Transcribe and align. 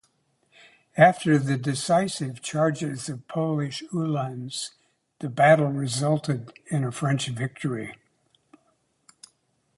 After 0.97 1.37
the 1.37 1.57
decisive 1.59 2.41
charges 2.41 3.07
of 3.07 3.27
Polish 3.27 3.83
uhlans, 3.93 4.71
the 5.19 5.29
battle 5.29 5.67
resulted 5.71 6.51
in 6.71 6.83
a 6.83 6.91
French 6.91 7.27
victory. 7.27 7.93